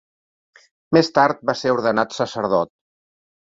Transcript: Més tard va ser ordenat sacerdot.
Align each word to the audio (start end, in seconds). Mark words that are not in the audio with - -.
Més 0.97 1.11
tard 1.19 1.45
va 1.51 1.57
ser 1.61 1.77
ordenat 1.77 2.19
sacerdot. 2.19 2.77